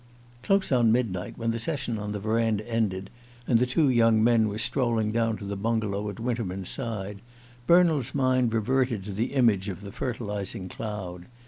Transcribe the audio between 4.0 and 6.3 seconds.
men were strolling down to the bungalow at